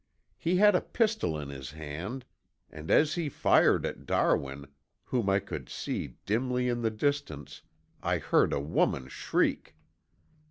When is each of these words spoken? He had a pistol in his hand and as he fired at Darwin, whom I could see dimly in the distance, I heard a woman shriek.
He 0.39 0.55
had 0.55 0.73
a 0.73 0.81
pistol 0.81 1.39
in 1.39 1.49
his 1.49 1.69
hand 1.73 2.25
and 2.71 2.89
as 2.89 3.13
he 3.13 3.29
fired 3.29 3.85
at 3.85 4.07
Darwin, 4.07 4.65
whom 5.03 5.29
I 5.29 5.37
could 5.39 5.69
see 5.69 6.15
dimly 6.25 6.67
in 6.67 6.81
the 6.81 6.89
distance, 6.89 7.61
I 8.01 8.17
heard 8.17 8.51
a 8.51 8.59
woman 8.59 9.09
shriek. 9.09 9.75